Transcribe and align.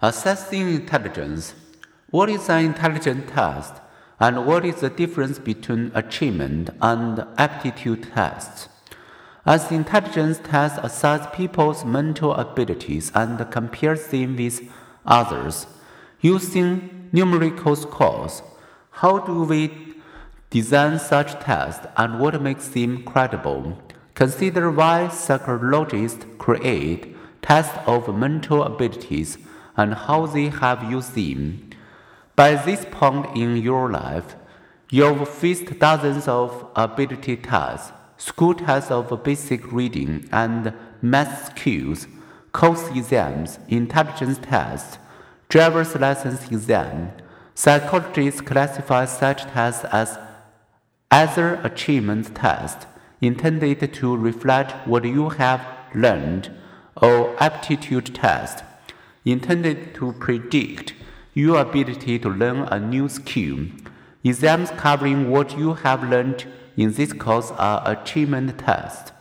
Assessing 0.00 0.68
intelligence. 0.68 1.54
What 2.10 2.28
is 2.28 2.48
an 2.48 2.66
intelligence 2.66 3.32
test? 3.32 3.74
And 4.20 4.46
what 4.46 4.64
is 4.64 4.76
the 4.76 4.90
difference 4.90 5.40
between 5.40 5.90
achievement 5.92 6.70
and 6.80 7.26
aptitude 7.36 8.04
tests? 8.14 8.68
As 9.44 9.72
intelligence 9.72 10.38
tests 10.38 10.78
assess 10.80 11.26
people's 11.34 11.84
mental 11.84 12.32
abilities 12.34 13.10
and 13.12 13.50
compares 13.50 14.06
them 14.06 14.36
with 14.36 14.70
others 15.04 15.66
using 16.20 17.08
numerical 17.10 17.74
scores. 17.74 18.42
How 18.90 19.18
do 19.18 19.42
we 19.42 19.96
design 20.50 21.00
such 21.00 21.40
tests 21.40 21.88
and 21.96 22.20
what 22.20 22.40
makes 22.40 22.68
them 22.68 23.02
credible? 23.02 23.82
Consider 24.14 24.70
why 24.70 25.08
psychologists 25.08 26.24
create 26.38 27.16
tests 27.42 27.76
of 27.86 28.16
mental 28.16 28.62
abilities 28.62 29.38
and 29.78 29.94
how 29.94 30.26
they 30.26 30.48
have 30.48 30.90
used 30.90 31.14
them. 31.14 31.70
By 32.34 32.56
this 32.56 32.84
point 32.90 33.36
in 33.36 33.56
your 33.56 33.90
life, 33.90 34.34
you've 34.90 35.28
faced 35.28 35.78
dozens 35.78 36.26
of 36.26 36.66
ability 36.74 37.36
tests, 37.36 37.92
school 38.16 38.54
tests 38.54 38.90
of 38.90 39.22
basic 39.22 39.72
reading 39.72 40.28
and 40.32 40.74
math 41.00 41.56
skills, 41.56 42.08
course 42.52 42.88
exams, 42.88 43.60
intelligence 43.68 44.38
tests, 44.42 44.98
driver's 45.48 45.94
license 45.94 46.50
exam. 46.50 47.12
Psychologists 47.54 48.40
classify 48.40 49.04
such 49.04 49.42
tests 49.44 49.84
as 49.92 50.18
other 51.10 51.54
achievement 51.62 52.34
tests 52.34 52.86
intended 53.20 53.92
to 53.94 54.16
reflect 54.16 54.86
what 54.86 55.04
you 55.04 55.28
have 55.30 55.64
learned 55.94 56.50
or 57.00 57.34
aptitude 57.42 58.14
test 58.14 58.62
intended 59.30 59.94
to 59.94 60.12
predict 60.14 60.94
your 61.34 61.60
ability 61.60 62.18
to 62.18 62.28
learn 62.28 62.60
a 62.62 62.78
new 62.80 63.08
skill. 63.08 63.58
Exams 64.24 64.70
covering 64.72 65.30
what 65.30 65.56
you 65.56 65.74
have 65.74 66.02
learned 66.02 66.46
in 66.76 66.92
this 66.92 67.12
course 67.12 67.50
are 67.52 67.82
achievement 67.86 68.58
tests. 68.58 69.12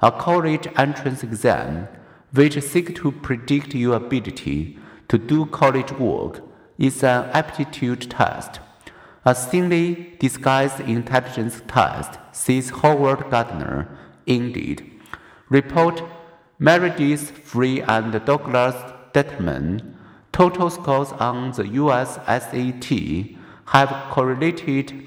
A 0.00 0.10
college 0.10 0.66
entrance 0.76 1.22
exam, 1.22 1.88
which 2.32 2.60
seeks 2.62 2.94
to 2.94 3.12
predict 3.12 3.74
your 3.74 3.96
ability 3.96 4.78
to 5.08 5.18
do 5.18 5.46
college 5.46 5.92
work, 5.92 6.42
is 6.78 7.02
an 7.02 7.24
aptitude 7.32 8.10
test. 8.10 8.60
A 9.24 9.34
thinly 9.34 10.16
disguised 10.18 10.80
intelligence 10.80 11.60
test, 11.68 12.18
says 12.32 12.70
Howard 12.70 13.30
Gardner, 13.30 13.88
indeed. 14.26 14.90
Report 15.50 16.02
Meredith 16.58 17.30
Free 17.30 17.82
and 17.82 18.12
Douglas 18.24 18.76
Detterman, 19.12 19.94
total 20.32 20.70
scores 20.70 21.12
on 21.12 21.52
the 21.52 21.68
US 21.68 22.14
SAT 22.26 23.36
have 23.66 24.10
correlated 24.10 25.04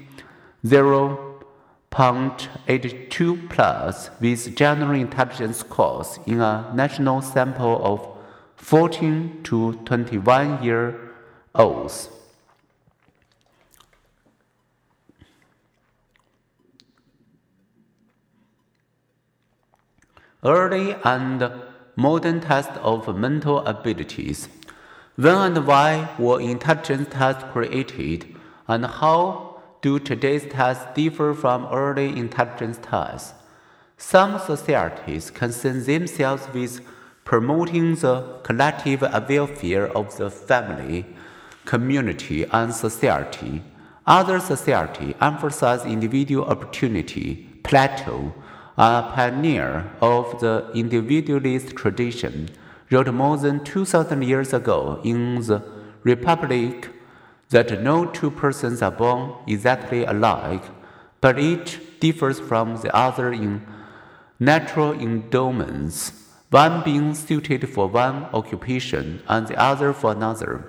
0.82 0.64 3.50
plus 3.50 4.10
with 4.20 4.56
general 4.56 4.92
intelligence 4.92 5.58
scores 5.58 6.18
in 6.26 6.40
a 6.40 6.72
national 6.74 7.20
sample 7.22 7.84
of 7.84 8.08
14 8.56 9.42
to 9.44 9.74
21 9.84 10.62
year 10.62 11.12
olds. 11.54 12.08
Early 20.42 20.94
and 21.04 21.50
modern 21.96 22.40
tests 22.40 22.76
of 22.82 23.16
mental 23.16 23.64
abilities. 23.66 24.48
When 25.16 25.34
and 25.36 25.66
why 25.66 26.10
were 26.18 26.40
intelligence 26.40 27.08
tests 27.10 27.44
created, 27.52 28.34
and 28.66 28.86
how 28.86 29.62
do 29.80 29.98
today's 29.98 30.46
tests 30.50 30.86
differ 30.94 31.34
from 31.34 31.66
early 31.66 32.08
intelligence 32.08 32.78
tests? 32.82 33.34
Some 33.96 34.38
societies 34.40 35.30
concern 35.30 35.84
themselves 35.84 36.48
with 36.52 36.80
promoting 37.24 37.94
the 37.94 38.40
collective 38.42 39.02
welfare 39.02 39.86
of 39.96 40.16
the 40.16 40.30
family, 40.30 41.06
community, 41.64 42.44
and 42.50 42.74
society. 42.74 43.62
Other 44.06 44.40
societies 44.40 45.14
emphasize 45.20 45.84
individual 45.84 46.44
opportunity. 46.46 47.48
Plato 47.62 48.34
a 48.76 49.10
pioneer 49.14 49.90
of 50.00 50.40
the 50.40 50.70
individualist 50.74 51.76
tradition, 51.76 52.50
wrote 52.90 53.12
more 53.12 53.36
than 53.36 53.62
2,000 53.64 54.22
years 54.22 54.52
ago 54.52 55.00
in 55.04 55.40
The 55.42 55.62
Republic 56.02 56.90
that 57.50 57.82
no 57.82 58.06
two 58.06 58.30
persons 58.30 58.82
are 58.82 58.90
born 58.90 59.34
exactly 59.46 60.04
alike, 60.04 60.64
but 61.20 61.38
each 61.38 61.80
differs 62.00 62.40
from 62.40 62.76
the 62.78 62.94
other 62.94 63.32
in 63.32 63.64
natural 64.40 64.92
endowments, 64.92 66.12
one 66.50 66.82
being 66.84 67.14
suited 67.14 67.68
for 67.68 67.86
one 67.88 68.24
occupation 68.34 69.22
and 69.28 69.46
the 69.46 69.56
other 69.56 69.92
for 69.92 70.12
another. 70.12 70.64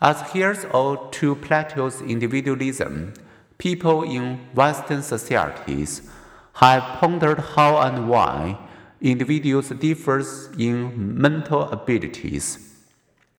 As 0.00 0.22
heirs 0.34 0.62
to 0.62 1.34
Plato's 1.36 2.00
individualism, 2.02 3.14
people 3.58 4.02
in 4.02 4.38
Western 4.54 5.02
societies 5.02 6.10
have 6.54 6.82
pondered 6.98 7.38
how 7.38 7.78
and 7.78 8.08
why 8.08 8.58
individuals 9.00 9.70
differ 9.70 10.22
in 10.58 11.20
mental 11.20 11.62
abilities. 11.70 12.71